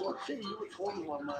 [0.00, 1.34] 我这有错误吗？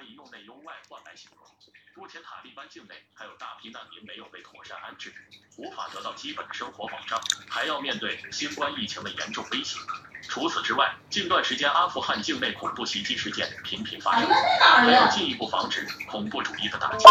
[0.00, 1.46] 可以用内忧外患来形容。
[1.94, 5.12] 目前塔利班境内还有大批难民没有被妥善安置，
[5.58, 7.20] 无法得到基本的生活保障，
[7.50, 9.78] 还要面对新冠疫情的严重威胁。
[10.22, 14.26] 除此之外，近段时间阿富汗境内恐怖袭击事件频频发生，
[14.60, 17.04] 还要进一步防止恐怖主义的打击。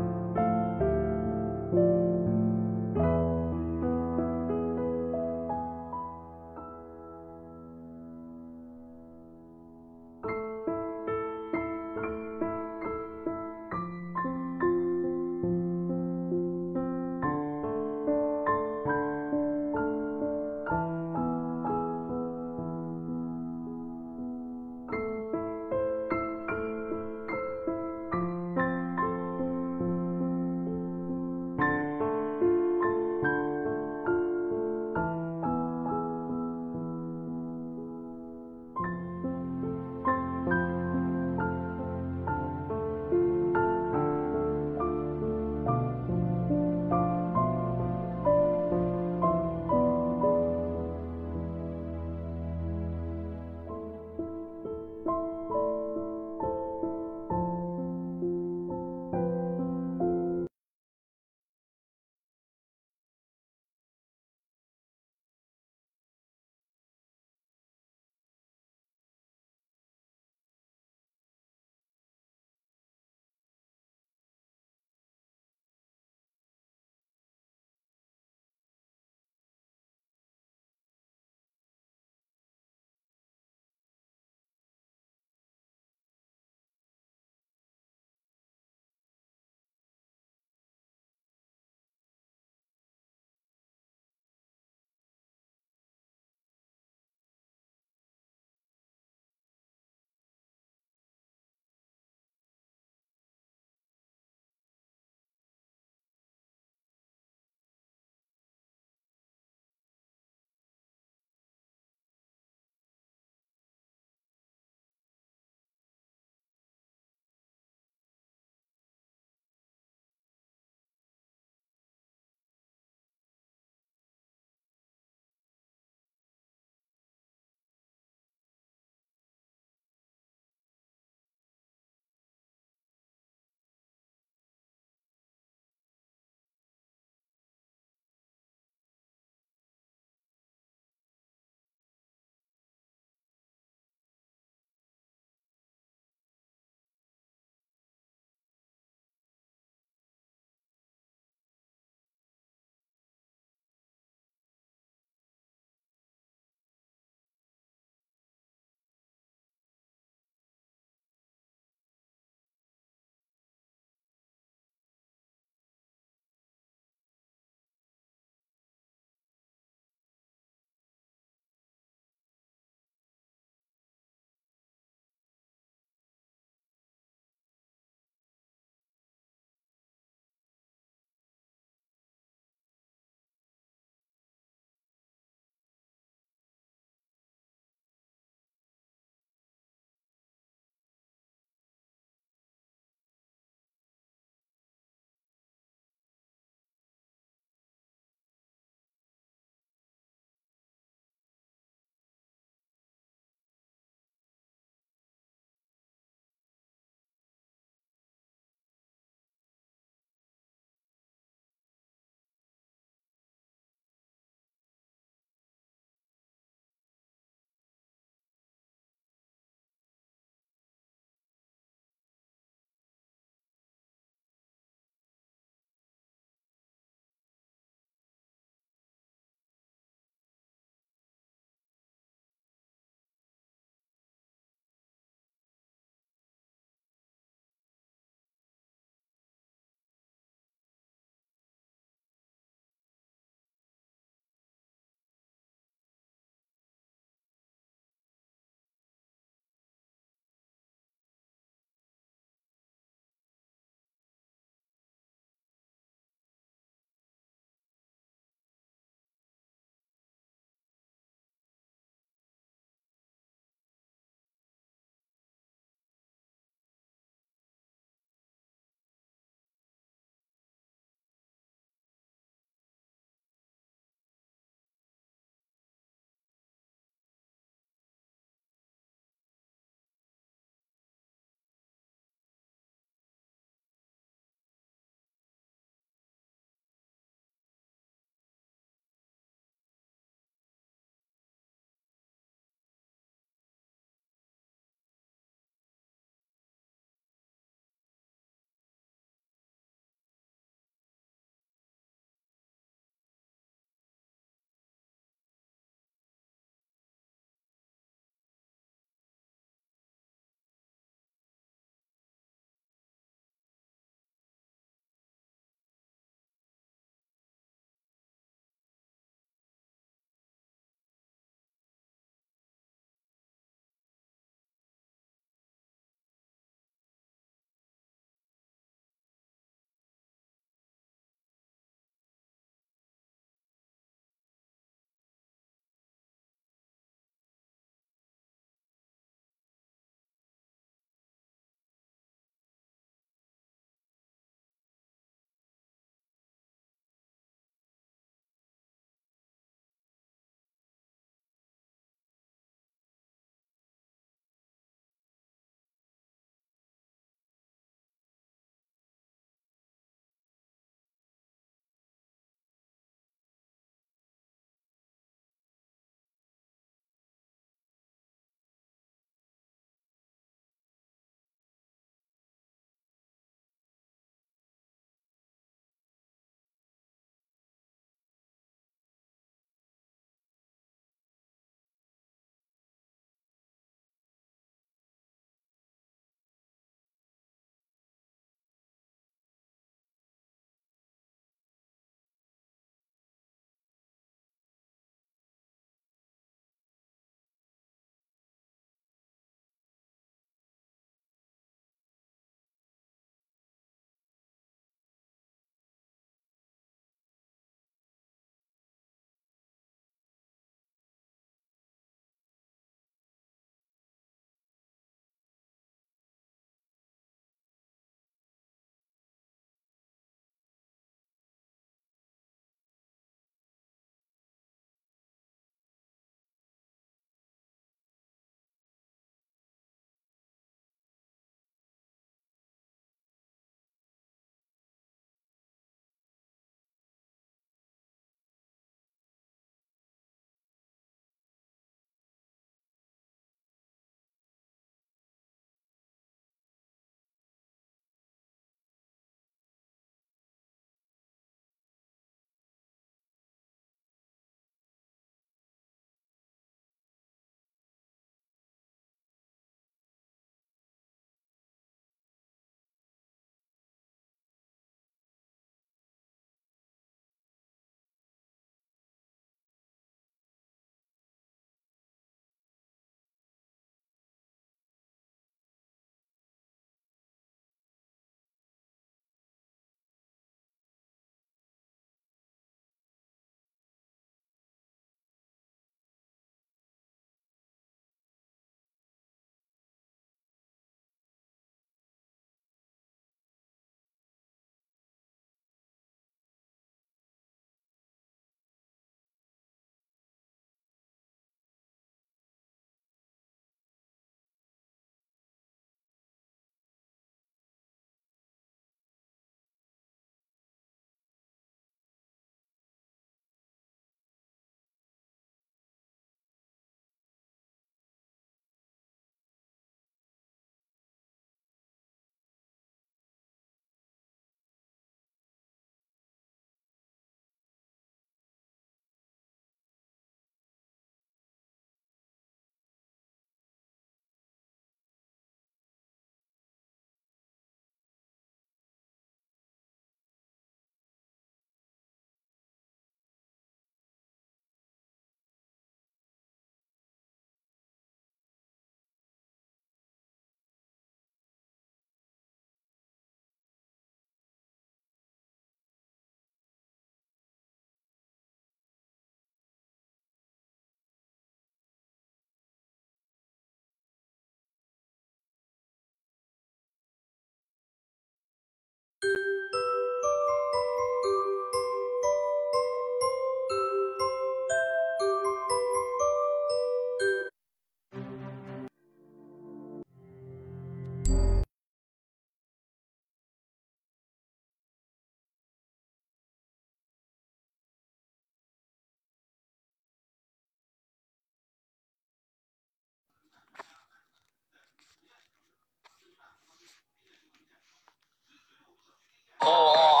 [599.41, 600.00] 欢，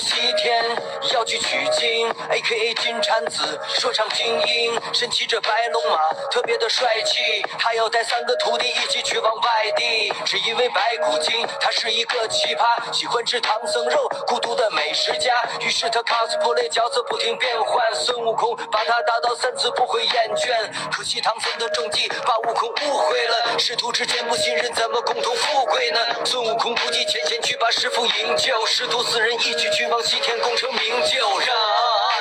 [0.00, 0.64] 西天
[1.12, 5.98] 要去取经，A.K.A 金蝉子，说唱精英，身骑着白龙马，
[6.30, 7.42] 特别的帅气。
[7.58, 15.34] 他要带三个徒弟一起去往外地，只因为白骨精他是一个奇葩，喜欢吃唐僧肉，孤独的美食家。
[15.60, 20.50] 于是他 cosplay 角色不停变换，孙悟空把他打倒三次不会厌倦。
[20.90, 26.00] 可惜唐僧的中计把悟空误会了，师徒之间不信任，怎么共同富贵呢？
[26.24, 31.18] 孙悟空不计前嫌去把师傅营救，师徒四人一起去西天功成名就。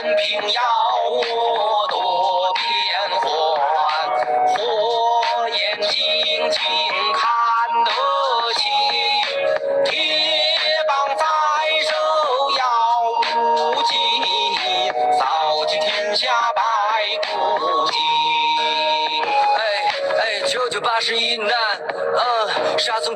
[0.01, 0.61] 任凭妖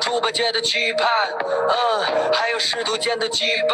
[0.04, 1.08] 猪八戒的期盼，
[1.39, 3.74] 嗯，还有师徒间的羁绊，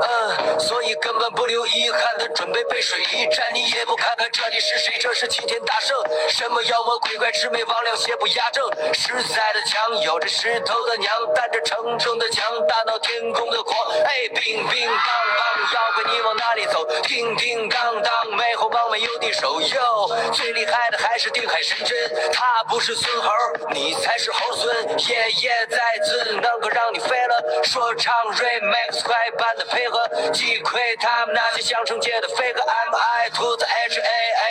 [0.00, 3.46] 嗯，所以根本不留遗憾的准备背水一战。
[3.52, 5.94] 你也不看看这里是谁，这是齐天大圣，
[6.30, 16.82] 什么妖魔鬼怪魑魅魍魉邪不压正，实在的强，有着石头的娘，带着城中的墙，大闹天宫的狂，哎，乒乒乓乓，妖怪你往哪里走？
[17.02, 23.30] 叮叮当当，美猴王没有敌手哟，最厉害的还是定海神针，他不是孙猴，
[23.70, 24.74] 你才是猴孙。
[25.08, 32.60] 耶耶再次能够让你飞了，说唱 remix 快板的配合，击溃他们那些相声界的飞哥。
[32.62, 34.06] M I 兔子 H A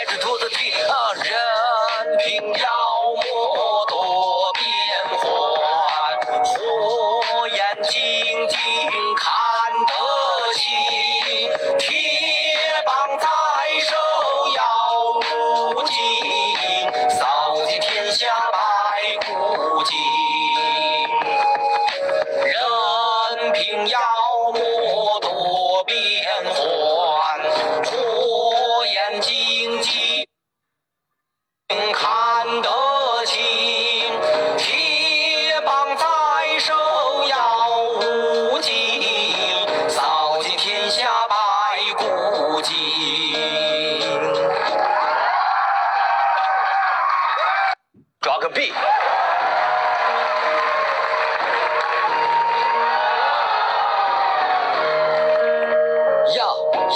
[0.06, 2.68] H 兔子 T，啊，人品妖
[3.14, 4.64] 魔多变
[5.18, 8.58] 幻，火眼金睛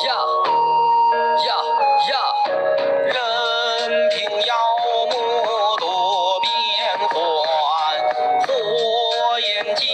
[0.04, 0.08] 呀
[1.46, 1.48] 呀
[2.10, 2.12] 呀！
[3.04, 3.14] 任
[4.10, 4.54] 凭妖
[5.10, 5.16] 魔
[5.78, 6.48] 多变
[7.08, 7.12] 幻，
[8.46, 8.48] 火
[9.38, 9.86] 眼金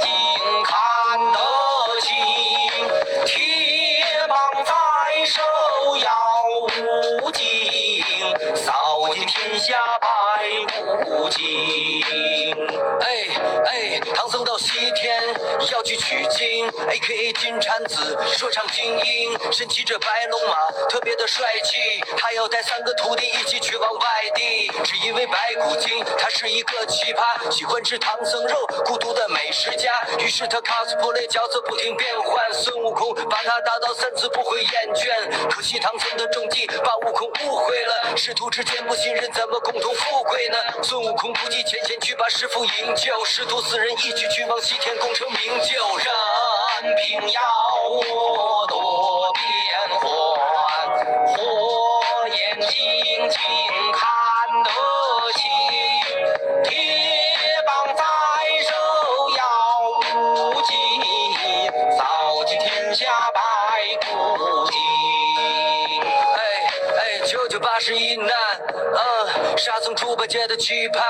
[0.00, 0.08] 睛
[0.64, 0.72] 看
[1.32, 1.38] 得
[2.00, 2.08] 清，
[3.26, 3.36] 铁
[4.28, 4.72] 棒在
[5.26, 5.42] 手
[5.98, 6.08] 要
[7.22, 7.42] 无尽，
[8.54, 10.06] 扫尽天下百
[11.04, 11.40] 骨精。
[13.00, 13.06] 哎
[13.66, 15.22] 哎，唐僧到西天
[15.72, 20.56] 要去取经，A.K.A 金蝉子，说唱精英，身骑着白龙马，
[20.88, 22.02] 特别的帅气。
[22.16, 29.92] 他要带三个徒弟一起去往外地，只因为白骨精他是一个奇葩，喜欢吃唐僧肉，孤独的美食家。
[30.18, 35.48] 于是他 cosplay 角色不停变换，孙悟空把他打倒三次不会厌倦。
[35.48, 40.56] 可惜唐僧的中计把悟空误会了，师徒之间不信任，怎么共同富贵呢？
[40.82, 45.78] 孙悟空不计前嫌去把师傅营救，师徒四人一起去往西天功成名就。
[46.00, 46.29] 让
[46.82, 47.40] 凭妖
[48.06, 48.49] 魔
[70.20, 71.02] 沙僧猪八戒的期盼，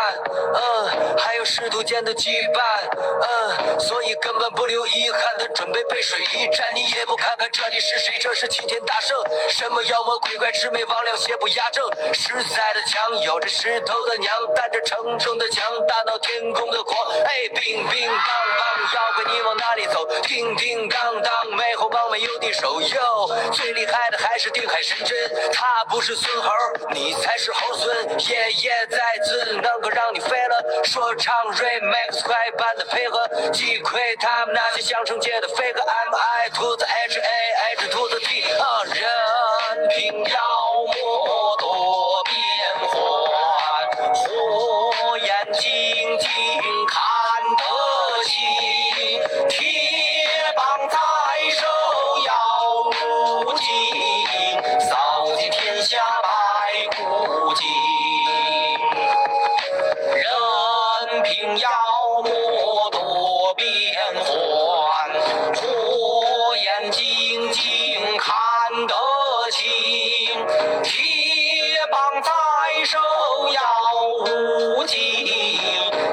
[0.55, 2.61] 嗯，还有师徒间的羁绊，
[2.95, 6.67] 嗯，所以根本不留遗憾的准备背水一战。
[6.75, 9.17] 你也不看看这里是谁，这是齐天大圣，
[9.49, 16.95] 什么妖魔鬼怪魑魅魍魉邪不压正，实在的强，有着石头的娘，带着城中的墙，大闹天宫的狂，
[17.25, 20.07] 哎，乒乒乓乓，妖怪你往哪里走？
[20.23, 26.51] 叮叮当当，美猴王没有敌手哟，最厉害的还是定海神针，他不是孙猴，
[26.93, 28.21] 你才是猴孙。
[28.29, 35.81] 耶耶在再次能够让你飞了，说唱 remix 快板的配合，击溃他们那些相声界的飞哥。
[35.81, 40.60] M I 兔子 H A H 兔子 T，啊，任凭妖
[69.51, 69.71] 清。
[70.83, 71.03] 铁
[71.91, 72.31] 棒在
[72.85, 72.99] 手
[73.53, 73.61] 要
[74.77, 74.99] 无尽，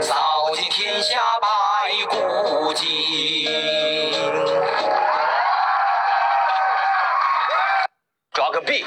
[0.02, 1.48] 扫尽天下白
[2.10, 2.86] 骨精。
[8.34, 8.86] 抓个屁！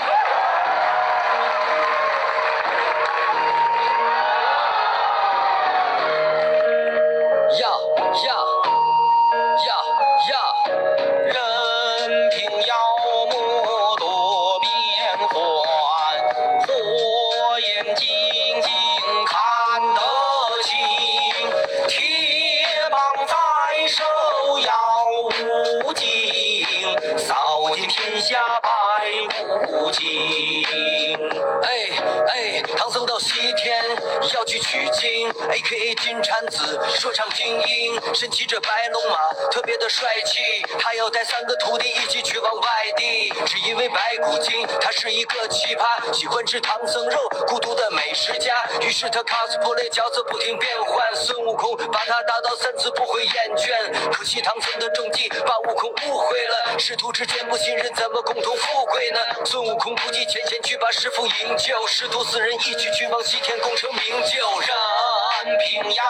[34.70, 39.16] 取经，A.K.A 金蝉子，说唱精英，身骑着白龙马，
[39.50, 40.62] 特别的帅气。
[40.78, 48.54] 他要带三个徒弟一起去往外地，只因为白骨精他是一个奇葩，喜欢吃唐僧肉，孤独的美食家。
[48.80, 54.12] 于是他 cosplay 角色不停变换，孙悟空把他打倒三次不会厌倦。
[54.12, 59.18] 可惜唐僧的中计把悟空误会了，师徒之间不信任，怎么共同富贵呢？
[59.44, 66.04] 孙悟空不计前嫌去把师傅营救，师徒四人一起去往西天功成名就，任凭妖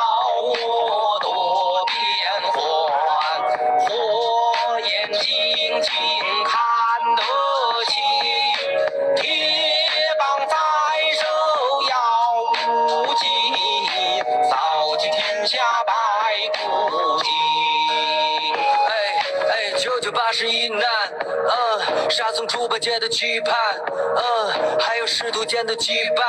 [22.21, 23.57] 沙僧猪八戒的期盼，
[23.89, 26.23] 嗯，还有师徒间的羁绊，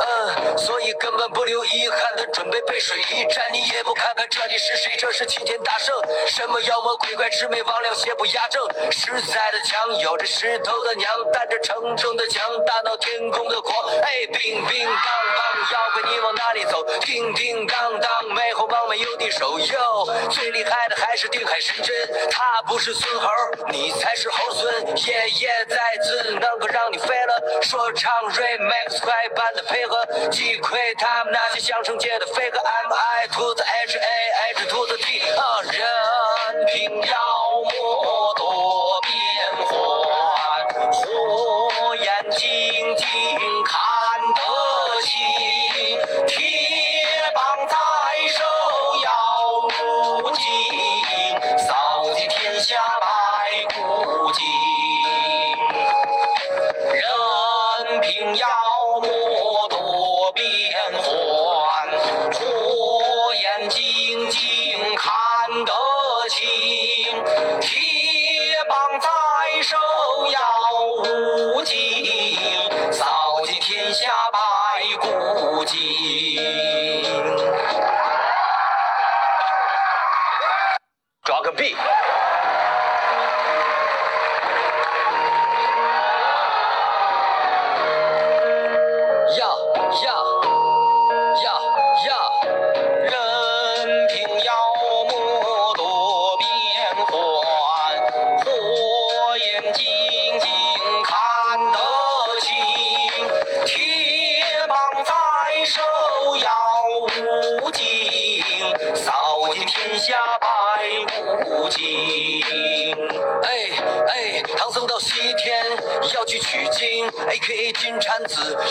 [0.00, 3.44] 嗯，所以根本不留遗憾的准备背水一战。
[3.52, 5.94] 你也不看看这里是谁，这是齐天大圣，
[6.26, 16.82] 什么妖魔鬼怪魑魅魍魉邪不压正，实在的强，有着石头的娘，带着城城的墙，大闹天宫的狂，哎，乒乒乓乓，妖怪你往哪里走？
[17.02, 21.94] 叮叮当当，美猴王没有敌手哟，最厉害的还是定海神针，
[22.30, 23.28] 他不是孙猴，
[23.68, 24.96] 你才是猴孙。
[25.06, 37.02] 爷夜再次能够让你飞了，说唱 remix 快板的配合，击溃他们那些相声界的飞哥 M I 兔子 H A H 兔子 T，啊，任凭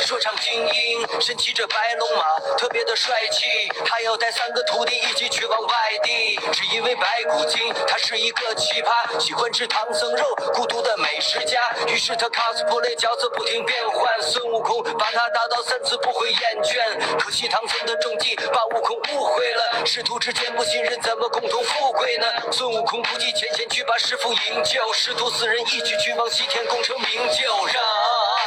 [0.05, 3.67] 说唱精英，身骑着白龙马，特别的帅气。
[3.83, 11.59] 他要带三个徒弟一起去往外地，只因为白骨精他是一个奇葩，喜欢吃唐僧肉，孤独的美食家。
[11.87, 17.17] 于是他 cosplay 角色不停变换，孙悟空把他打倒三次不会厌倦。
[17.17, 22.27] 可惜唐僧的中计把悟空误会了，师徒之间不信任，怎么共同富贵呢？
[22.51, 27.65] 孙悟空不计前嫌去把师傅营救，师徒四人一起去往西天功成名就，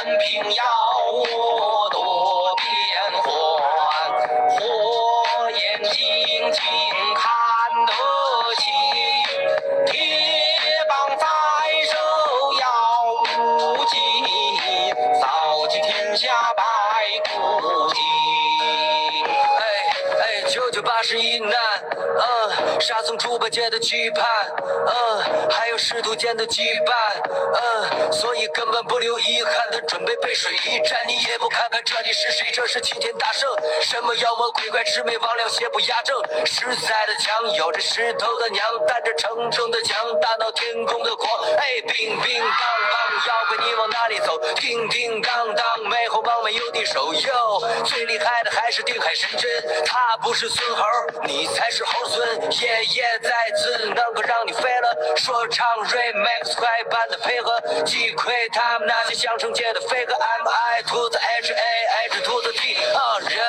[0.05, 0.63] 任凭妖
[1.11, 1.55] 我
[23.49, 24.25] 沙僧猪八戒的期盼，
[24.85, 26.91] 嗯，还有师徒间的羁绊，
[27.53, 30.99] 嗯，所以根本不留遗憾的准备背水一战。
[31.07, 33.49] 你也不看看这里是谁，这是齐天大圣，
[33.81, 44.37] 什么妖魔鬼怪魑魅魍魉邪不压正，实在的强，有着石头的娘，担着沉重的枪，大闹天宫的狂，哎，乒乒乓乓，妖怪你往哪里走？
[44.55, 46.28] 叮叮当当，美猴王
[46.79, 50.85] 敌手，哟，最厉害的还是定海神针，他不是孙猴，
[51.25, 52.25] 你才是猴孙，
[52.61, 63.43] 夜夜在此能够让你飞了，说唱 remix 快板的配合，击溃他们那些相声界的飞哥，M I 兔子 H A H 兔子 T，啊，任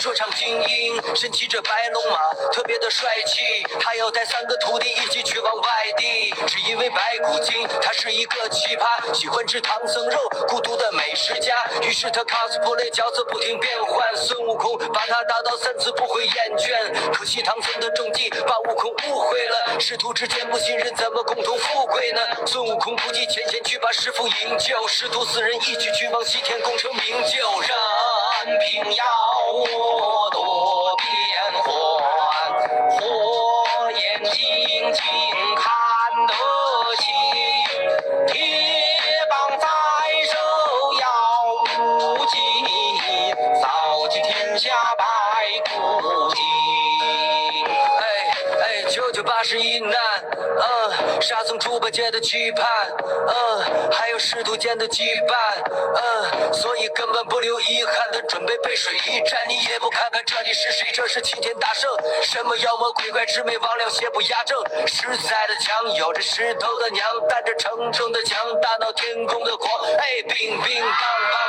[0.00, 2.18] 说唱精英，身骑着白龙马，
[2.52, 3.62] 特别的帅气。
[3.78, 11.54] 他要带三个徒弟一起去往外地，只因为白骨精他是一个奇葩，喜欢吃唐僧肉，孤独的美食家。
[11.82, 17.12] 于是他 cosplay 角色不停变换，孙悟空把他打倒三次不会厌倦。
[17.12, 22.22] 可惜唐僧的中计把悟空误会了，师徒之间不信任，怎么共同富贵呢？
[22.46, 27.60] 孙悟空不计前嫌去把师傅营救，师徒四人一起去往西天功成名就，
[28.46, 29.04] 任凭妖
[51.20, 52.66] 嗯，沙僧猪八戒的期盼，
[53.28, 55.34] 嗯，还有师徒间的羁绊，
[55.68, 59.38] 嗯，所以根本不留遗憾的准备背水一战。
[59.46, 61.90] 你也不看看这里是谁，这是齐天大圣，
[62.22, 69.68] 什么妖魔鬼怪魑魅魍魉邪不压正，实在的强，有着石头的娘，带着沉重的墙，大闹天宫的狂，
[69.98, 70.94] 哎，乒乒乓乓，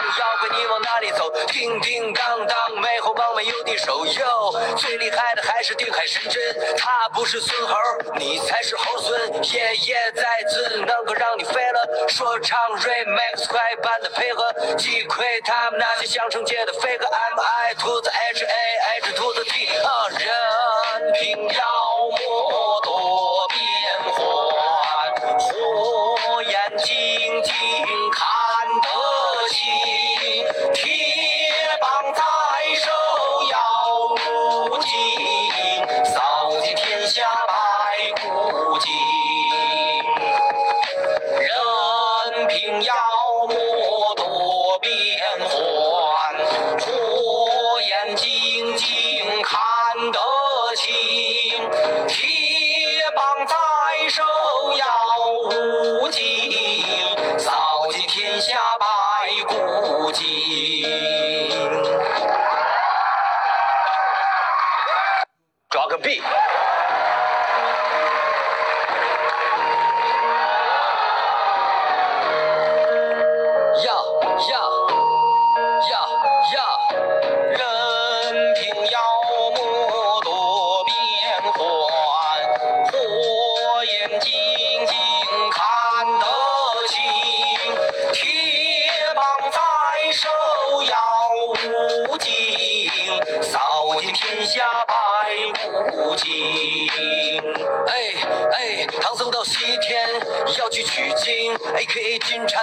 [0.01, 1.29] 妖怪你往哪里走？
[1.47, 7.75] 叮叮当当，美猴王没有敌手，哟，最厉害的还是定海神针，他不是孙猴，
[8.15, 21.47] 你才是猴孙，爷爷在此能够让你飞了，说唱 remix 快板的配合，击溃他们那些相声界的飞哥，M I 兔子 H A H 兔子 T，啊，任凭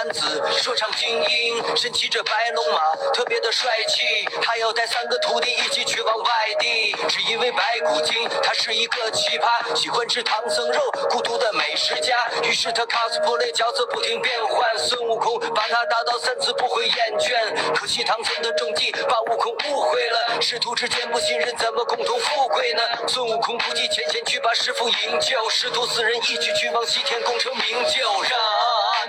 [0.01, 2.79] 男子，说唱精英，身骑着白龙马，
[3.11, 4.25] 特别的帅气。
[4.41, 10.79] 他要带三个徒弟一起去往外地，只因为白骨精他是一个奇葩，喜欢吃唐僧肉，
[11.09, 12.15] 孤独的美食家。
[12.43, 17.75] 于是他 cosplay 角色不停变换，孙悟空把他打倒三次不会厌倦。
[17.75, 22.81] 可惜唐僧的中计把悟空误会了，师徒之间不信任，怎么共同富贵呢？
[23.09, 28.38] 孙悟空不计前嫌去把师傅营救，师徒四人一起去往西天功成名就，让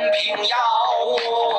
[0.08, 1.49] 平遥。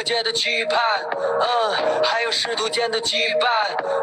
[0.00, 0.80] 世界的期盼，
[1.12, 3.46] 嗯，还有师徒间的羁绊，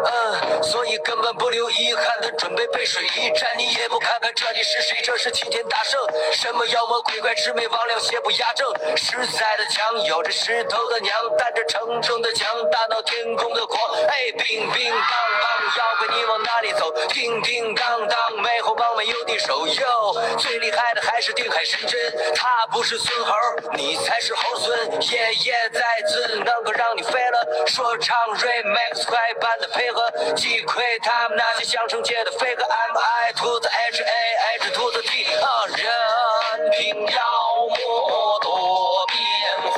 [0.05, 3.49] 嗯，所以根本不留遗憾的准备背水一战。
[3.57, 5.99] 你也不看看这里是谁，这是齐天大圣，
[6.33, 16.91] 什么妖魔鬼怪魑魅魍魉邪不压正，实在的强，有着石头的娘，带着成城的墙，大闹天宫的狂，哎，乒乒乓乓，妖怪你往哪里走？
[17.09, 19.67] 叮叮当当，美猴王没有敌手。
[19.67, 23.33] 哟，最厉害的还是定海神针，他不是孙猴，
[23.73, 37.21] 你才是猴孙，爷爷在此能够让你飞了，说唱 remix 快板的配合，击溃他们那些相声界的飞哥，M I 兔子 H A H 兔子 T，啊，人品妖
[37.67, 39.77] 魔多变幻，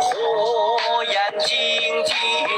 [0.00, 2.49] 火眼金睛。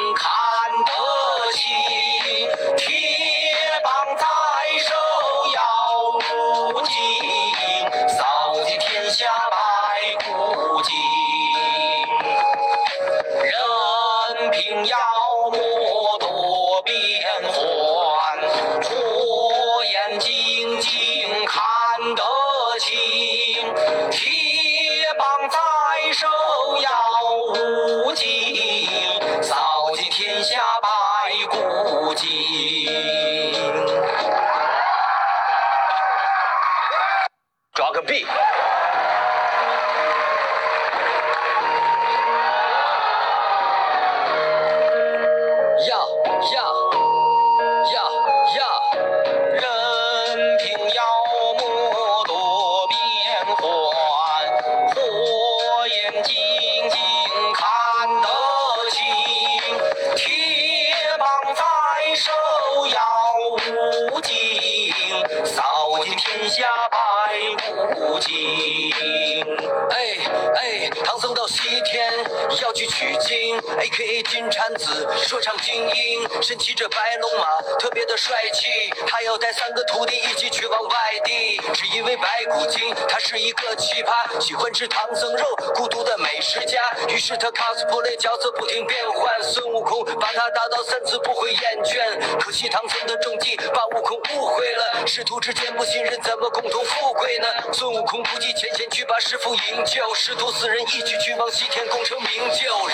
[75.43, 78.68] 唱精英，身骑着白龙马，特别的帅气。
[79.09, 86.80] 他要带三个徒弟一起去往外地，只因为白骨精他是一个奇葩，喜欢吃唐僧肉，孤独的美食家。
[87.09, 92.38] 于是他 cosplay 角色不停变换，孙悟空把他打倒三次不会厌倦。
[92.38, 97.49] 可惜唐僧的中计把悟空误会了，师徒之间不信任，怎么共同富贵呢？
[97.72, 102.86] 孙悟空不计前嫌去把师傅营救，师徒四人一起去往西天功成名就，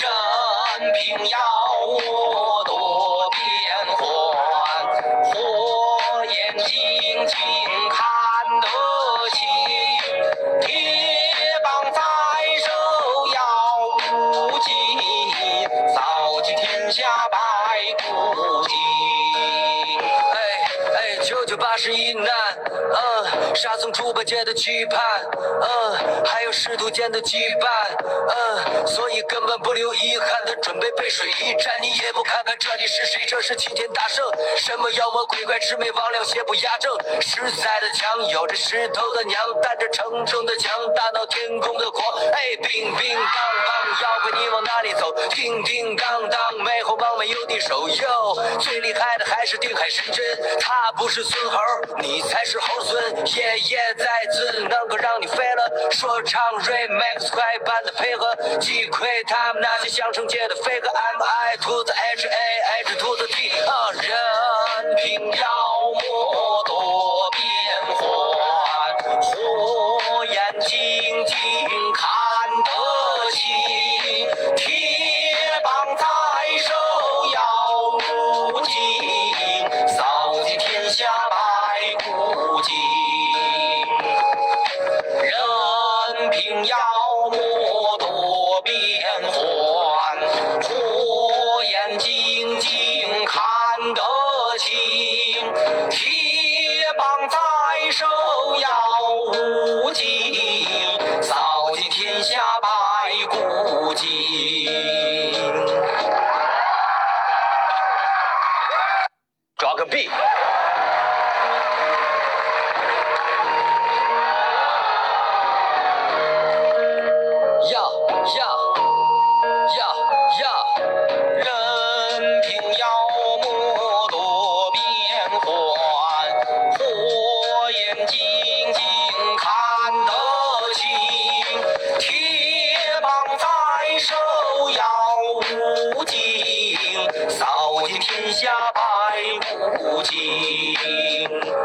[0.79, 1.37] 任凭妖
[24.19, 24.99] 沙僧猪八戒的期盼，
[25.61, 27.67] 嗯，还有师徒间的羁绊，
[28.03, 31.73] 嗯，所以根本不留遗憾的准备背水一战。
[31.81, 34.25] 你也不看看这里是谁，这是齐天大圣，
[34.57, 36.91] 什么妖魔鬼怪魑魅魍魉邪不压正，
[37.21, 42.03] 实在的强，有着石头的娘，带着沉重的墙，大闹天宫的狂，
[42.33, 45.13] 哎，乒乒乓乓，妖怪你往哪里走？
[45.29, 51.57] 叮叮当当，美猴王没有敌手哟，最厉害的还是定海神针，他不是孙猴，
[51.99, 62.31] 你才是猴孙，爷爷在再次能够让你飞了，说唱 remix 快板的配合，击溃他们那些相声界的飞哥，M I 兔子 H A
[62.81, 65.47] H 兔子 T，啊，任凭妖
[66.01, 66.48] 魔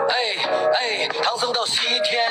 [0.09, 0.19] 哎
[0.75, 2.29] 哎，唐僧到西天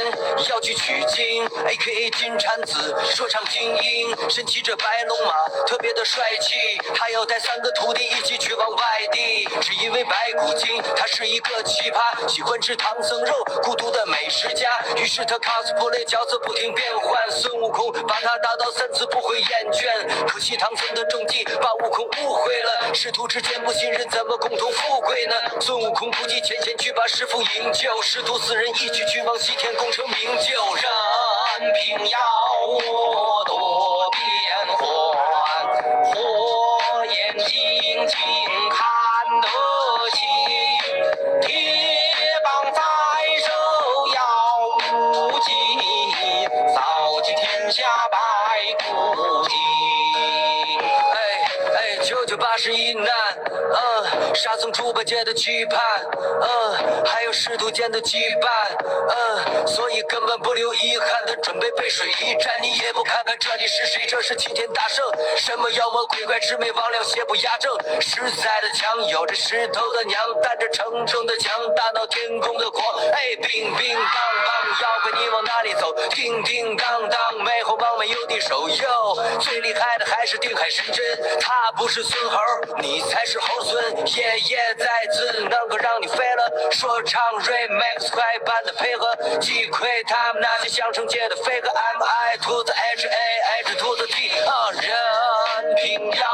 [0.50, 1.48] 要去取经。
[1.68, 5.34] ，A.K.A 金蝉子，说唱精英，身骑着白龙马，
[5.66, 6.56] 特别的帅气。
[6.96, 14.70] 他要带三个徒弟一起去往外地，只因为白骨精他是一个奇葩，喜欢吃唐僧肉，孤独的美食家。
[14.96, 20.26] 于是他 cosplay 角色不停变换，孙悟空把他打到三次不会厌倦。
[20.28, 25.36] 可惜唐僧的中计把悟空误会了，师徒之间不信任，怎么共同富贵呢？
[25.60, 30.84] 孙悟空不计前嫌去把师傅营救，师徒四人一起去往西天功成名就，让
[31.60, 33.23] 三平遥
[54.94, 55.80] 沙僧猪八戒的期盼，
[56.42, 58.48] 嗯，还有师徒间的羁绊，
[59.10, 62.54] 嗯，所以根本不留遗憾的准备背水一战。
[62.62, 65.04] 你也不看看这里是谁，这是齐天大圣，
[65.36, 75.92] 什么妖魔鬼怪魑魅魍魉邪不压正，实在的强，有着石头的娘，带着沉重的枪，大闹天宫的狂，哎，乒乒乓乓，妖怪你往哪里走？
[76.12, 82.38] 叮叮当当，美猴王没有敌手哟，最厉害的还是定海神针，他不是孙猴，
[82.80, 83.84] 你才是猴孙。
[84.16, 91.70] 爷爷再次能够让你飞了，说唱 remix 快板的配合，击溃他们那些相声界的飞哥。
[91.70, 93.12] M I to the H A
[93.64, 96.28] H to the T，啊，任凭妖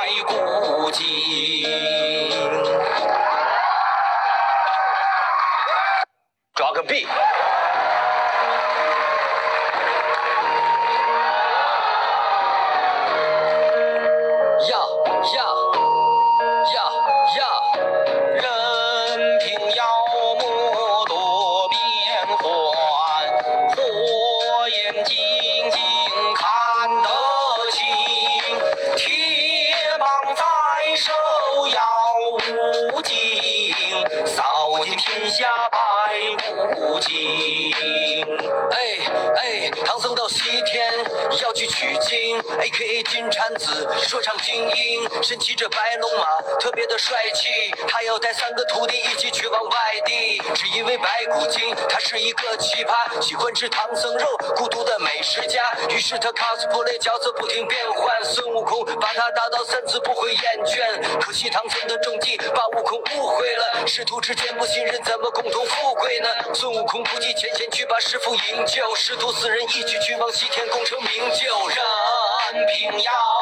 [0.00, 1.04] 白骨精。
[6.54, 7.06] 抓个币。
[42.58, 46.24] ，A.K.A 金蝉子，说唱精英，身骑着白龙马，
[46.58, 47.48] 特别的帅气。
[47.88, 54.26] 他要带三个徒弟一起去往外地，只因为白骨精他是一个奇葩，喜欢吃唐僧肉，
[54.56, 55.62] 孤独的美食家。
[55.88, 61.20] 于是他 cosplay 角色不停变换，孙悟空把他打倒三次不会厌倦。
[61.20, 66.28] 可惜唐僧的中计把悟空误会了，师徒之间不信任，怎么共同富贵呢？
[66.54, 71.84] 孙悟空不计前嫌去把师傅营救，师徒四人一起去往西天功成名就，让
[72.52, 73.39] 凭妖魔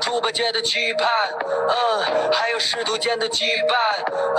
[0.00, 1.08] 猪八戒的期盼，
[1.68, 3.74] 嗯，还有师徒间的羁绊，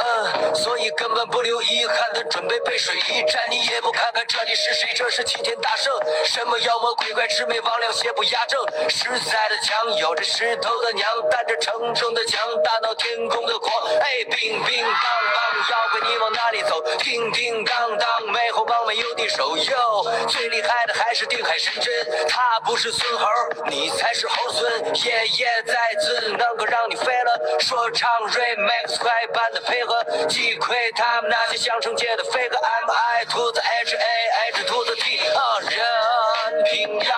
[0.04, 3.42] 嗯，所以根本不留遗憾的准备背水一战。
[3.50, 5.94] 你也不看看这里是谁，这是齐天大圣，
[6.26, 15.72] 什么妖魔鬼怪魑魅魍魉邪不压正，实在的强，有着石头的娘，带着沉重的枪，大闹天宫的狂，哎，乒乒乓乓。
[15.72, 16.82] 妖怪你往哪里走？
[17.00, 19.56] 叮叮当当，美猴王没有有敌手。
[19.56, 23.26] 哟，最厉害的还是定海神针，他不是孙猴，
[23.68, 24.96] 你才是猴孙。
[25.06, 27.60] 夜夜在此，能够让你飞了。
[27.60, 32.58] 说唱 remix 快板的配合，击溃他们那些相声界的飞哥。
[32.58, 37.16] M I 兔子 H A H 兔子 T，啊，人品妖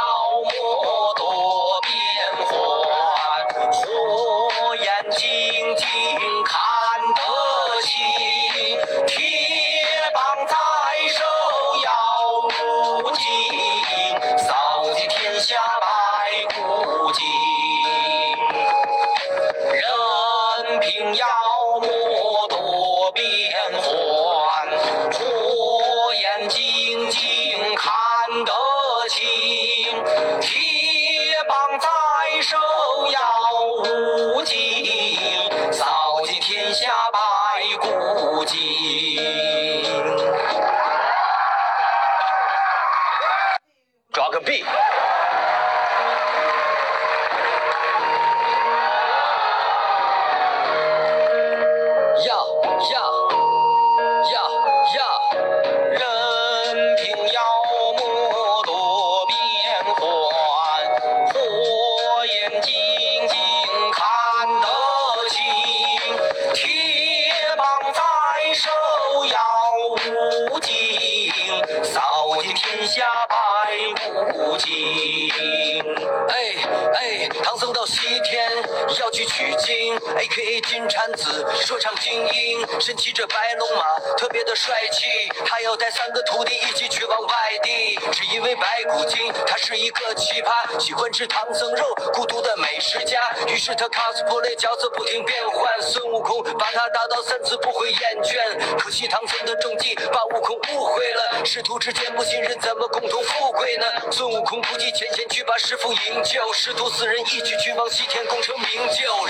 [81.67, 83.83] 说唱精英，身骑着白龙马，
[84.15, 85.03] 特别的帅气。
[85.45, 93.19] 他要带三个徒弟一起去往外地，只因为白骨精，他是一个奇葩，喜欢吃唐僧肉，孤独的美食家。
[93.47, 98.77] 于是他 cosplay 角色不停变换，孙悟空把他打倒三次不会厌倦。
[98.79, 103.85] 可惜唐僧的中计把悟空误会了，师徒之间不信任，怎么共同富贵呢？
[104.09, 109.27] 孙悟空不计前嫌去把师傅营救，师徒四人一起去往西天功成名就。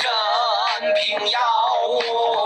[0.80, 1.40] 人品妖
[1.88, 2.37] 魔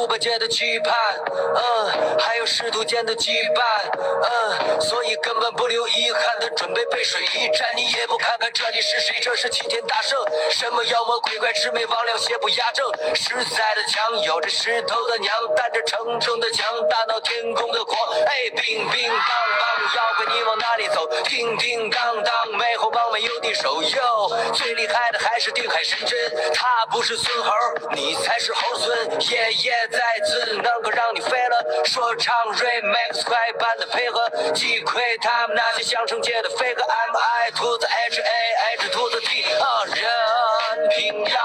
[0.00, 0.94] 猪八戒的期盼，
[1.28, 3.60] 嗯，还有师徒间的羁绊，
[4.00, 7.68] 嗯，所以根本不留遗憾的准备背水一战。
[7.76, 10.18] 你也不看看这里是谁，这是齐天大圣，
[10.50, 21.06] 什么妖魔鬼怪魑魅魍魉邪不压正，实在的强，有着石头的娘，带着城城的墙，大闹天宫的狂，哎，乒乒乓乓，妖怪你往哪里走？
[21.24, 23.82] 叮叮当当，美猴王没有敌手。
[23.82, 26.18] 哟，最厉害的还是定海神针，
[26.54, 27.52] 他不是孙猴，
[27.92, 29.20] 你才是猴孙。
[29.30, 31.84] 爷爷再次，能够让你飞了。
[31.84, 36.82] 说唱 remix 快板的配合，击溃他们那些相声界的飞哥。
[36.82, 41.40] M I 兔子 H A H 兔子 T，啊，人品妖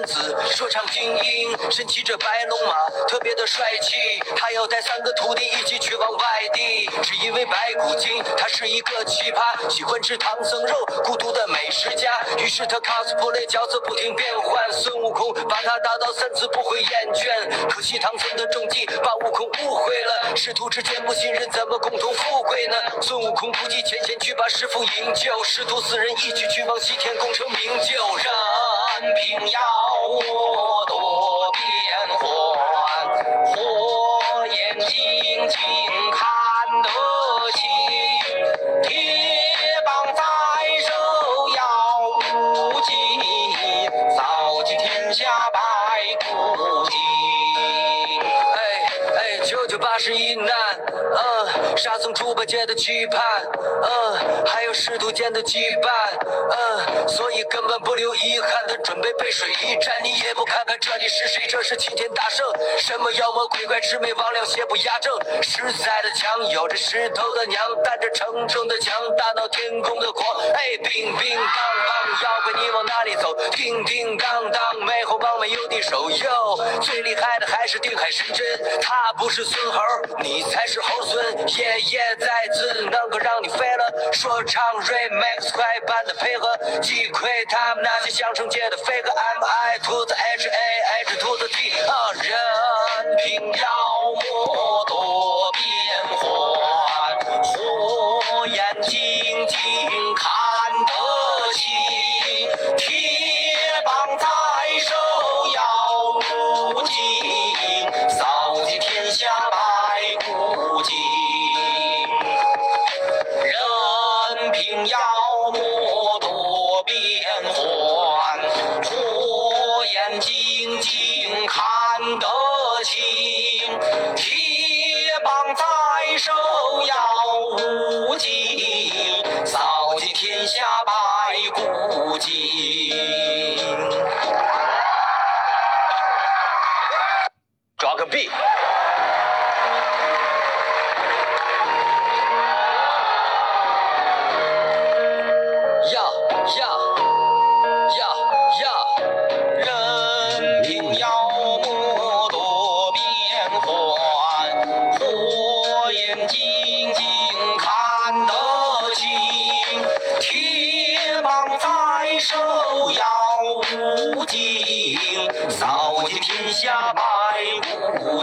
[0.00, 2.74] ，A.K.A 金蝉子，说唱精英，身骑着白龙马，
[3.06, 3.96] 特别的帅气。
[4.36, 10.74] 他要带三个徒弟一起去往外地，只因为白骨精，他是一个奇葩，喜欢吃唐僧肉，
[11.04, 12.10] 孤独的美食家。
[12.38, 17.68] 于是他 cosplay 角色不停变换，孙悟空把他打倒三次不会厌倦。
[17.68, 22.76] 可惜唐僧的中计把悟空误会了，师徒之间不信任，怎么共同富贵呢？
[23.02, 27.90] 孙悟空不计前嫌去把师傅营救，师徒四人一起去往西天功成名就。
[29.00, 29.60] 任凭妖
[30.10, 30.49] 魔
[52.40, 53.22] 各界的期盼，
[53.52, 55.90] 嗯，还有师徒间的羁绊，
[56.24, 59.94] 嗯，所以根本不留遗憾的准备背水一战。
[60.02, 62.46] 你也不看看这里是谁，这是齐天大圣，
[62.78, 70.24] 什么妖魔鬼怪魑魅魍魉邪不压正，实在的强，有着石头的娘，带着城中的墙，大闹天宫的狂，
[70.54, 73.34] 哎，乒乒乓乓，妖怪你往哪里走？
[73.50, 79.78] 叮叮当当，美猴王没有敌手哟，最厉害的还是定海神针，他不是孙猴，
[80.22, 81.20] 你才是猴孙。
[81.58, 84.12] 爷爷在再次，能够让你飞了。
[84.12, 89.10] 说唱 remix 快板的配合，击溃他们那些相声界的飞哥。
[89.10, 90.52] M I 兔子 H A
[91.02, 93.66] H 兔子 T，啊，任凭妖
[94.14, 95.62] 魔多变
[96.18, 96.22] 幻，
[97.42, 99.58] 火眼金睛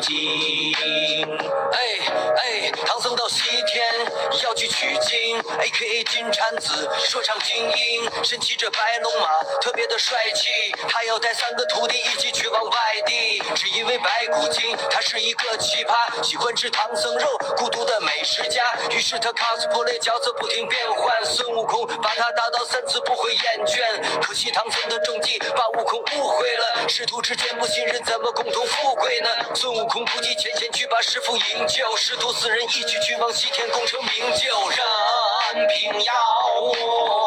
[0.09, 1.79] 哎
[2.37, 3.83] 哎，唐僧到西天
[4.43, 5.37] 要去取经。
[5.59, 10.49] ，A.K.A 金蝉子，说唱精英，身骑着白龙马，特别的帅气。
[10.89, 18.63] 他要带三个徒弟一起去往外地，只因为白骨精他是一个奇葩，喜欢吃唐僧肉，孤独的美食家。
[18.91, 24.21] 于是他 cosplay 角色不停变换，孙悟空把他打倒三次不会厌倦。
[24.21, 29.29] 可惜唐僧的中计把悟空误会了，师徒之间不信任，怎么共同富贵呢？
[29.55, 34.47] 孙悟空不计前嫌去把师傅营救，师徒四人一起去往西天功成名就。
[34.69, 34.85] 让
[35.53, 37.26] 安平遥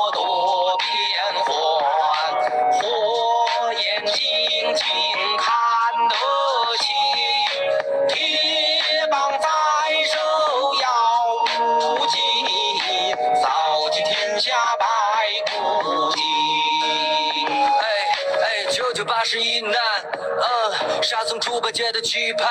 [21.71, 22.49] 沙僧猪八戒的期盼，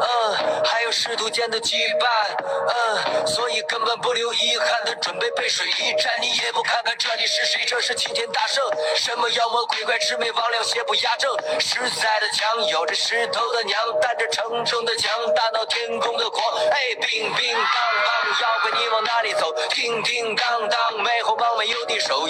[0.00, 2.06] 嗯，还有师徒间的羁绊，
[2.68, 6.12] 嗯，所以根本不留遗憾的准备背水一战。
[6.20, 8.64] 你也不看看这里是谁，这是齐天大圣，
[8.96, 19.52] 什么妖魔鬼怪魑魅魍魉邪不压正，实在的强，有着石头的娘，带着城中的墙，大闹天宫的狂，哎，乒乒乓乓，妖怪你往哪里走？
[19.70, 22.28] 叮叮当当，美猴王没有敌手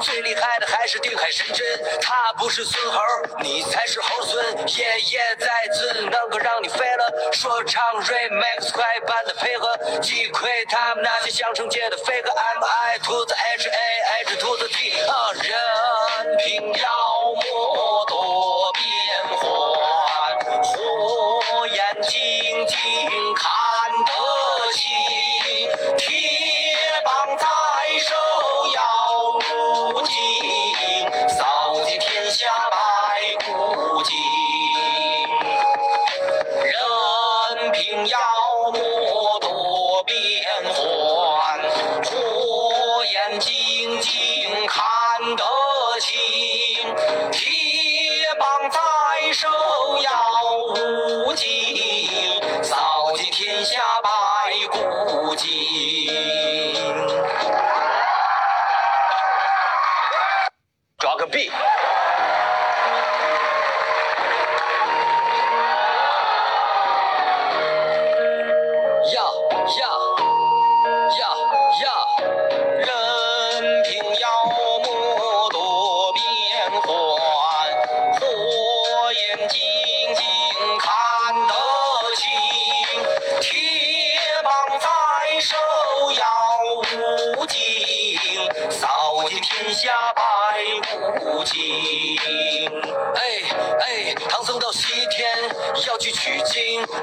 [0.00, 1.66] 最厉害的还是定海神针，
[2.00, 3.00] 他不是孙猴，
[3.40, 4.68] 你才是猴孙。
[4.68, 7.32] 爷爷在此，能够让你飞了。
[7.32, 12.30] 说唱 remix 快板的配合，击溃他们那些相声界的飞哥。
[12.30, 16.72] M I 兔子 H A H 兔子 T，啊，任凭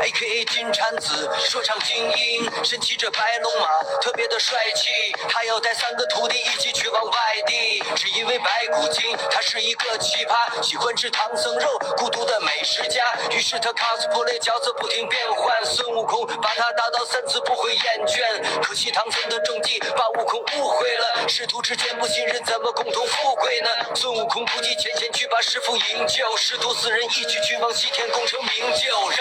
[0.02, 3.68] ，A.K.A 金蝉子，说唱精英，身骑着白龙马，
[4.02, 4.90] 特别的帅气。
[5.30, 13.14] 他要带三个徒弟一起去往外地，只因为白骨精他是一个奇葩，喜欢吃唐僧肉，孤独的美食家。
[13.30, 18.62] 于是他 cosplay 角色不停变换，孙悟空把他打倒三次不会厌倦。
[18.62, 23.70] 可惜唐僧的政绩把悟空误会了，师徒之间不信任，怎么共同富贵呢？
[23.96, 29.20] 孙悟空不计前嫌去把师傅营救，师徒四人一起去往西天功成名就，让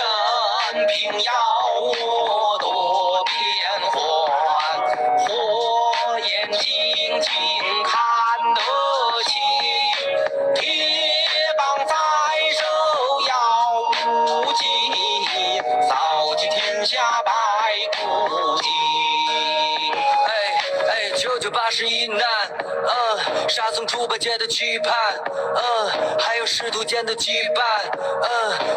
[0.72, 1.32] 任凭妖
[1.80, 3.34] 魔多变
[3.90, 3.96] 幻，
[5.18, 7.32] 火眼金睛
[7.82, 7.98] 看
[8.54, 8.60] 得
[9.24, 9.42] 清，
[10.54, 10.62] 铁
[11.58, 11.94] 棒在
[12.52, 12.62] 手
[13.26, 13.32] 要
[14.12, 14.62] 无尽，
[15.88, 17.32] 扫尽天下百
[17.96, 18.70] 骨精。
[20.28, 20.30] 哎
[20.88, 22.22] 哎，九九八十一难，
[22.86, 24.94] 嗯，沙僧猪八戒的期盼，
[25.26, 27.60] 嗯，还有师徒间的羁绊，
[28.22, 28.29] 嗯，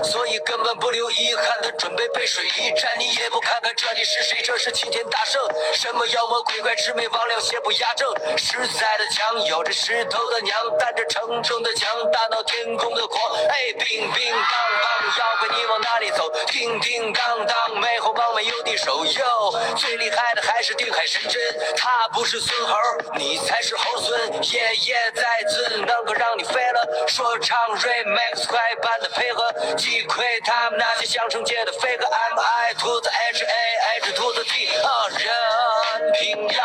[0.04, 2.92] 所以根本不留遗憾的准备背水一战。
[2.98, 5.42] 你也不看看这里是谁，这是齐天大圣，
[5.74, 16.30] 什么妖魔鬼怪魑魅魍魉邪不压正，实在的强，有着石头的娘，带着城中的墙，大闹天宫的狂，哎，乒乒乓乓，妖怪你往哪里走？
[16.48, 21.42] 叮叮当当，美猴王没有敌手哟，最厉害的还是定海神针，
[21.76, 22.78] 他不是孙猴，
[23.16, 29.44] 你才是猴孙，爷爷在此能够让你飞了，说唱 remix 快板的配合，
[29.76, 36.64] 击溃他们那些相声界的飞哥，M I 兔子 H A H 兔子 T，啊，任凭妖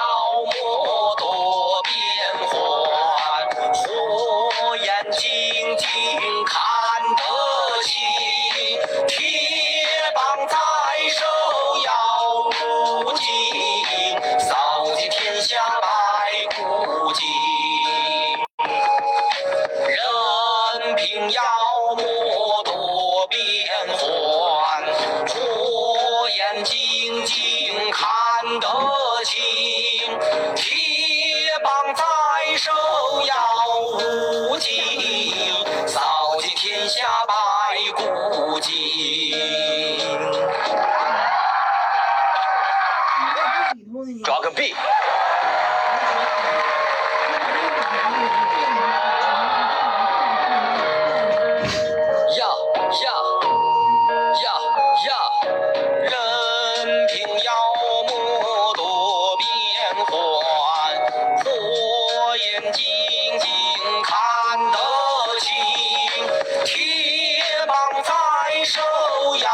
[69.39, 69.49] 遥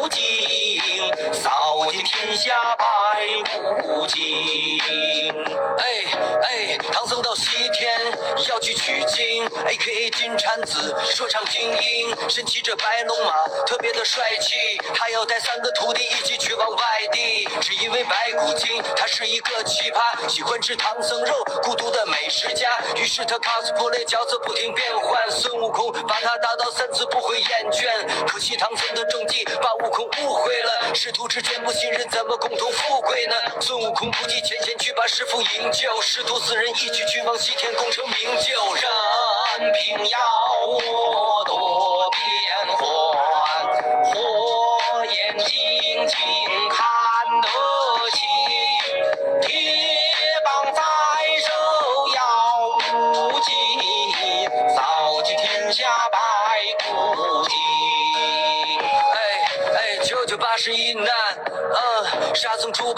[0.00, 0.55] 无际。
[1.86, 4.20] 扫尽天下百骨精。
[5.78, 5.84] 哎
[6.42, 7.96] 哎，唐僧到西天
[8.48, 13.32] 要去取经，A.K.A 金蝉子，说唱精英，身骑着白龙马，
[13.66, 14.76] 特别的帅气。
[14.96, 22.68] 他要带三个徒弟一起去往外地，只因为白骨精他是一个奇葩，喜欢吃唐僧肉，孤独的美食家。
[22.96, 28.26] 于是他 cosplay 角色不停变换，孙悟空把他打倒三次不会厌倦。
[28.26, 33.34] 可惜唐僧的政绩把悟空误会了，师徒之间不 今人，怎么共同富贵呢？
[33.60, 38.74] 孙悟空不计前嫌去把师傅营救，师徒四人一起去往西天功成名就，
[39.60, 40.18] 任凭妖
[40.80, 41.25] 魔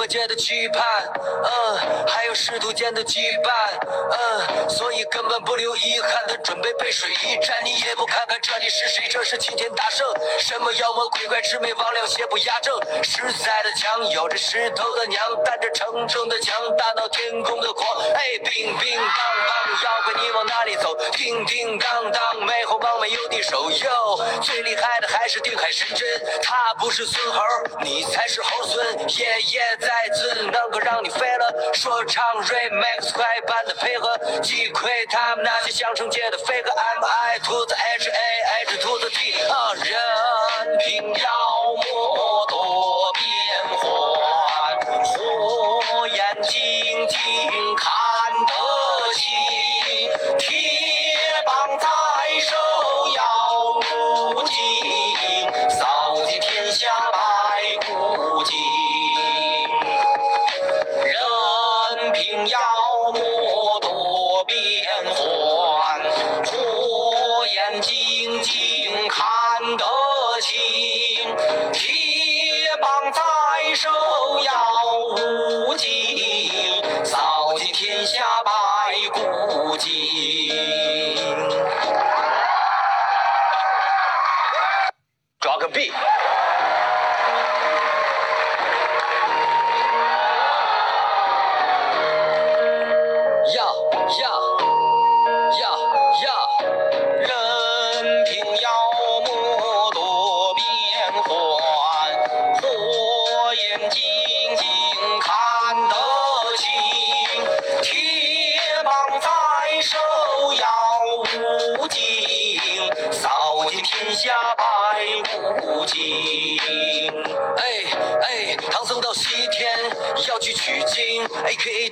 [0.09, 0.83] 沙僧猪八戒的期盼，
[1.45, 3.51] 嗯，还有师徒间的羁绊，
[4.11, 7.57] 嗯，所以根本不留遗憾的准备背水一战。
[7.63, 10.07] 你也不看看这里是谁，这是齐天大圣，
[10.39, 20.97] 什么妖魔鬼怪魑魅魍魉邪不压正，实在的强，有着石头的娘，带着城中的墙，大闹天宫的狂，哎，乒乒乓乓，妖怪你往哪里走？
[21.13, 26.07] 叮叮当当，美猴王没有敌手哟，最厉害的还是定海神针，
[26.43, 27.41] 他不是孙猴，
[27.83, 38.21] 你才是猴孙，爷爷在此能够让你飞了，说唱 remix 快板的配合，击溃他们那些相声界的飞哥，M I 兔子 H A
[38.67, 41.15] H 兔子 T，啊，任凭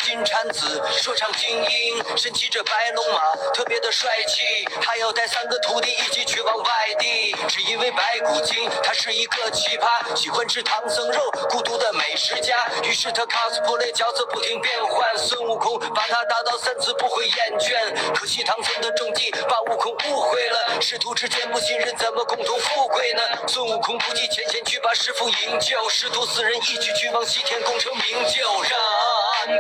[0.07, 3.21] 金蝉子，说唱精英，身骑着白龙马，
[3.53, 4.65] 特别的帅气。
[4.81, 11.21] 他要带三个徒弟一起去往外地，只因为白骨精他是一个奇葩，喜欢吃唐僧肉，
[11.51, 12.69] 孤独的美食家。
[12.85, 18.15] 于是他 cosplay 角色不停变换，孙悟空把他打到三次不会厌倦。
[18.15, 23.23] 可惜唐僧的中计把悟空误会了，师徒之间不信任，怎么共同富贵呢？
[23.49, 28.63] 孙悟空不计前嫌去把师傅营救，师徒四人一起去往西天功成名就。
[28.63, 28.71] 任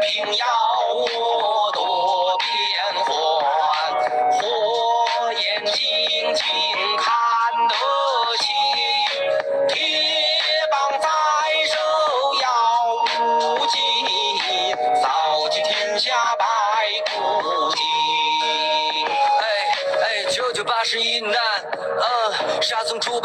[0.01, 1.26] 平遥。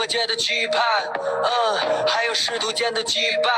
[0.02, 0.82] 沙僧猪八戒的期盼，
[1.44, 3.52] 嗯，还有师徒间的羁绊，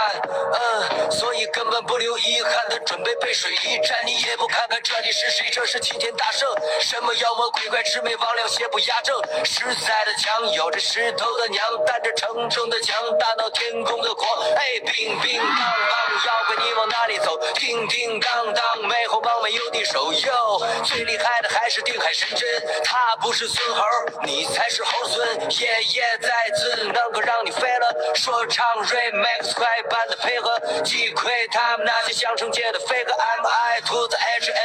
[0.54, 3.98] 嗯，所以根本不留遗憾的准备背水一战。
[4.06, 6.50] 你也不看看这里是谁，这是齐天大圣，
[6.82, 9.16] 什么妖魔鬼怪魑魅魍魉邪不压正，
[9.46, 17.38] 实在的强，有着石头的娘，带着沉重的墙，大闹天宫的狂，哎，乒乒乓乓，妖怪你往哪里走？
[17.56, 22.48] 叮叮当当，美猴王没有敌手哟，最厉害的还是定海神针，
[22.84, 23.82] 他不是孙猴，
[24.24, 34.56] 你才是猴孙，爷爷在再次能够让你飞了，说唱 remix 快板的配合，击溃他们那些相声界的飞哥，M I to the H A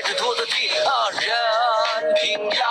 [0.00, 0.90] H to the T，啊，
[1.20, 2.66] 任凭妖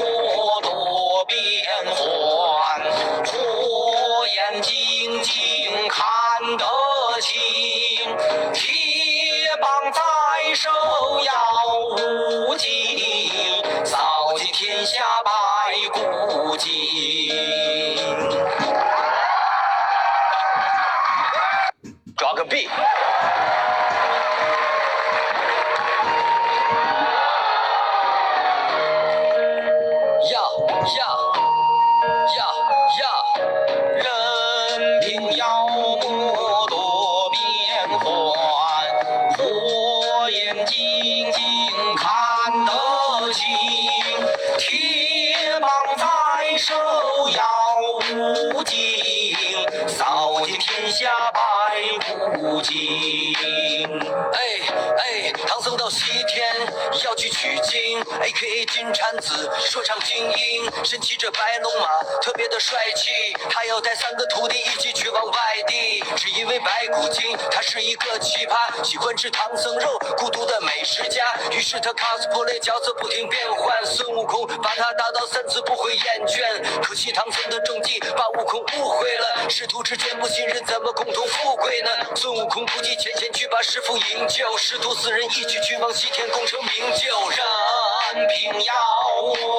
[0.00, 0.51] 妖
[58.32, 61.86] ，A.K.A 金蝉子，说唱精英，身骑着白龙马，
[62.22, 63.10] 特别的帅气。
[63.50, 71.34] 他要带三个徒弟一起去往外地，只因为白骨精他是一个奇葩，喜欢吃唐僧肉，孤独的美食家。
[71.50, 76.82] 于是他 cosplay 角色不停变换，孙悟空把他打到三次不会厌倦。
[76.82, 81.90] 可惜唐僧的中计把悟空误会了，师徒之间不信任，怎么共同富贵呢？
[82.16, 87.12] 孙悟空不计前嫌去把师傅营救，师徒四人一起去往西天功成名就。
[87.30, 87.38] 任
[88.28, 89.51] 凭妖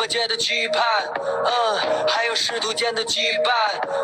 [0.00, 0.82] 沙僧猪八戒的期盼，
[1.44, 3.50] 嗯，还有师徒间的羁绊，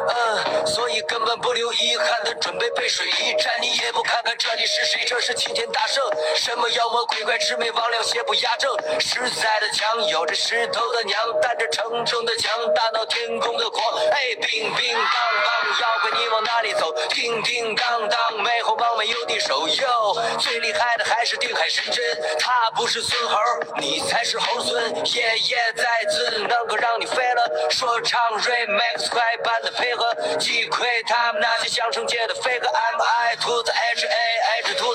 [0.09, 3.53] 嗯，所以根本不留遗憾的准备背水一战。
[3.63, 6.05] 你也不看看这里是谁，这是齐天大圣，
[6.37, 16.93] 什么妖魔鬼怪魑魅魍魉邪不压正，实在的强，有着石头的娘，带着城城的强，大闹天宫的狂，哎，乒乒乓乓，妖怪你往哪里走？
[17.11, 22.05] 叮叮当当，美猴王没有敌手哟，最厉害的还是定海神针，
[22.39, 23.37] 他不是孙猴，
[23.79, 24.95] 你才是猴孙。
[25.15, 27.69] 夜夜在此，能够让你飞了。
[27.71, 32.69] 说唱 remix 快板的配合，击溃他们那些相声界的飞哥。
[32.69, 34.86] M I 兔子 H A H 兔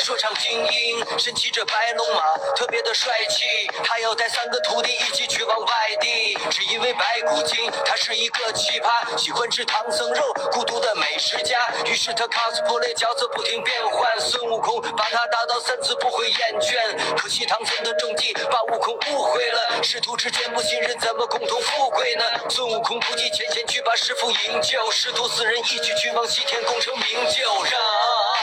[0.00, 2.22] 说唱精英，身骑着白龙马，
[2.56, 3.44] 特别的帅气。
[3.84, 11.68] 他要带三个徒弟一起去往外地，只因为白骨精他是一个奇葩，喜欢吃唐僧肉，孤独的美食家。
[11.84, 17.16] 于是他 cosplay 角色不停变换，孙悟空把他打倒三次不会厌倦。
[17.16, 22.24] 可惜唐僧的中计把悟空误会了，师徒之间不信任，怎么共同富贵呢？
[22.48, 27.64] 孙悟空不计前嫌去把师傅营救，师徒四人一起去往西天功成名就，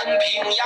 [0.06, 0.66] 任凭妖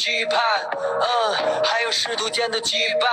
[0.00, 0.40] 期盼，
[1.90, 3.08] 师徒间的羁绊，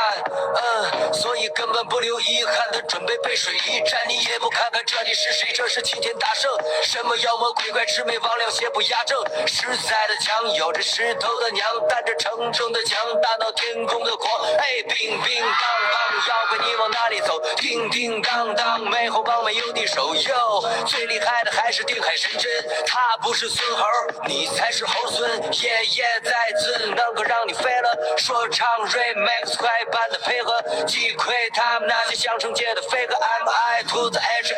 [0.56, 4.00] 嗯，所以根本不留遗憾的准备背水一战。
[4.08, 6.52] 你也不看看这里是谁，这是齐天大圣，
[6.84, 17.40] 什么妖魔鬼怪魑魅魍魉邪不压正，实在的强，有着石头的娘，带着沉重的枪，大闹天宫的狂，哎，乒乒乓乓，妖怪你往哪里走？
[17.56, 22.52] 叮叮当当，美猴帮没有敌手哟，最厉害的还是定海神针，
[22.86, 23.84] 他不是孙猴，
[24.28, 25.42] 你才是猴孙。
[25.54, 28.18] 爷爷在此，能够让你飞了。
[28.18, 33.16] 说唱 remix 快板的配合，击溃他们那些相声界的飞哥。
[33.16, 34.58] M I 兔子 H A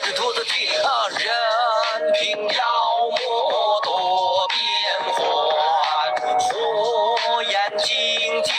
[0.00, 2.64] H 兔子 T，啊，任凭妖
[3.10, 4.58] 魔多变
[5.14, 5.18] 幻，
[6.38, 8.54] 火眼金睛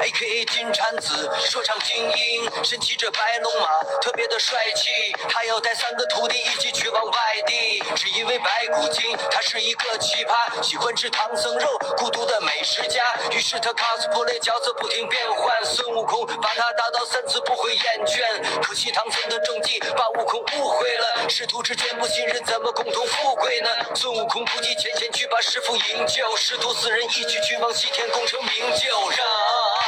[0.00, 3.68] ，A.K.A 金蝉子说唱精英，身骑着白龙马，
[4.00, 4.90] 特别的帅气。
[5.28, 13.04] 他要带三个徒弟一起去往外地，只因为白骨精他是一个奇葩，喜欢吃唐僧肉，孤独的美食家。
[13.30, 18.60] 于是他 cosplay 角色不停变换，孙悟空把他打倒三次不会厌倦。
[18.62, 23.68] 可惜唐僧的政绩把悟空误会了，师徒之间不信任，怎么共同富贵呢？
[23.94, 29.10] 孙悟空不计前嫌去把师傅营救，师徒四人一起去往西天功成名就。
[29.10, 29.18] 让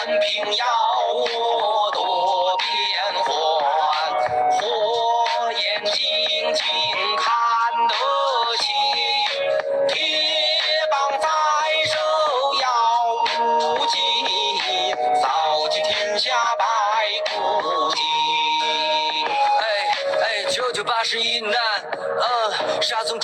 [0.05, 0.67] 凭妖
[1.15, 1.72] 魔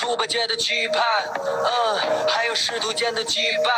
[0.09, 1.03] 嗯，沙僧猪八戒的期盼，
[1.37, 3.71] 嗯，还有师徒间的羁绊，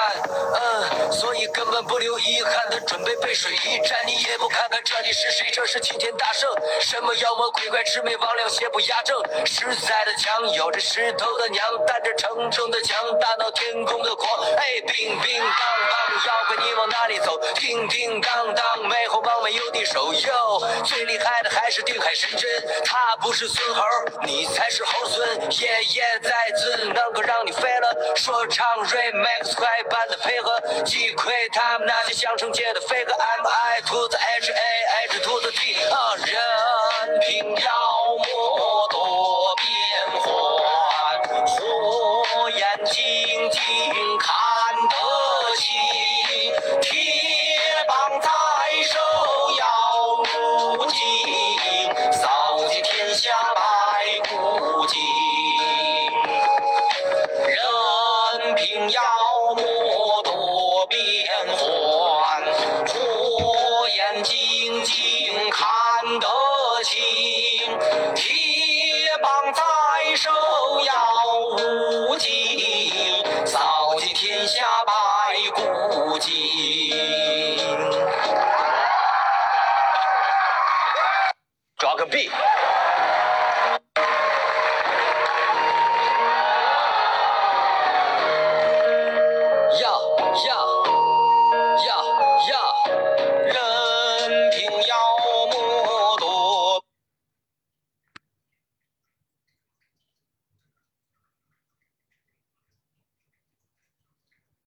[0.54, 3.98] 嗯，所以根本不留遗憾的准备背水一战。
[4.06, 6.48] 你也不看看这里是谁，这是齐天大圣，
[6.80, 17.38] 什么妖魔鬼怪魑魅魍魉邪不压正，实在的强，有着石头的娘，带着城城的墙，大闹天宫的狂，哎，乒乒乓乓，妖怪你往哪里走？
[17.56, 22.48] 叮叮当当，美猴王没有敌手哟，最厉害的还是定海神针，
[22.84, 23.82] 他不是孙猴，
[24.24, 25.28] 你才是猴孙。
[25.60, 33.12] 耶耶再次能够让你飞了，说唱 remix 快板的配合，击溃他们那些相声界的飞哥。
[33.12, 34.62] M I 兔子 H A
[35.08, 37.56] H 兔子 T，啊，任凭